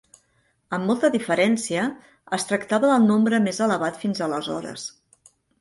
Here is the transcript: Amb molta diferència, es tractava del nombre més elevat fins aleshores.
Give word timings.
Amb 0.77 0.87
molta 0.91 1.11
diferència, 1.15 1.83
es 2.39 2.47
tractava 2.53 2.91
del 2.95 3.07
nombre 3.13 3.43
més 3.49 3.63
elevat 3.67 4.03
fins 4.07 4.27
aleshores. 4.31 4.91